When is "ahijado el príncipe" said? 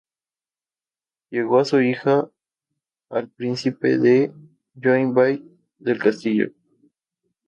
1.75-3.99